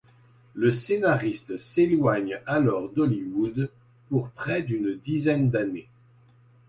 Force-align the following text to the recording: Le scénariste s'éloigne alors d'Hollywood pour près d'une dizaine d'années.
Le 0.55 0.71
scénariste 0.71 1.59
s'éloigne 1.59 2.39
alors 2.47 2.89
d'Hollywood 2.89 3.69
pour 4.09 4.29
près 4.29 4.63
d'une 4.63 4.95
dizaine 4.97 5.51
d'années. 5.51 5.89